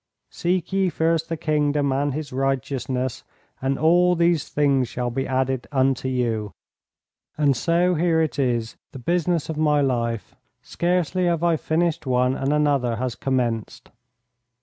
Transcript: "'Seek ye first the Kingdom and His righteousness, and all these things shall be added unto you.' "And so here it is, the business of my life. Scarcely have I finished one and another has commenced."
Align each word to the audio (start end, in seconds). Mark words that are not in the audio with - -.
"'Seek 0.31 0.73
ye 0.73 0.89
first 0.89 1.29
the 1.29 1.37
Kingdom 1.37 1.91
and 1.91 2.15
His 2.15 2.33
righteousness, 2.33 3.23
and 3.61 3.77
all 3.77 4.15
these 4.15 4.49
things 4.49 4.87
shall 4.87 5.11
be 5.11 5.27
added 5.27 5.67
unto 5.71 6.07
you.' 6.07 6.55
"And 7.37 7.55
so 7.55 7.93
here 7.93 8.19
it 8.19 8.39
is, 8.39 8.77
the 8.93 8.97
business 8.97 9.47
of 9.47 9.57
my 9.57 9.79
life. 9.79 10.35
Scarcely 10.63 11.25
have 11.25 11.43
I 11.43 11.55
finished 11.55 12.07
one 12.07 12.33
and 12.35 12.51
another 12.51 12.95
has 12.95 13.13
commenced." 13.13 13.91